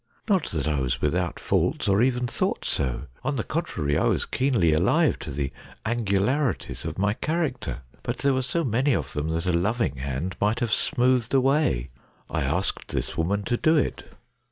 [0.27, 3.03] Not that I was without faults, or even thought so.
[3.23, 5.51] On the contrary, I was keenly alive to the
[5.85, 7.83] angularities of my character.
[8.01, 10.89] But there were so many of them that a loving hand might have THE CHINA
[10.89, 11.89] DOG 125 smoothed away.
[12.31, 14.03] I asked this woman to do it.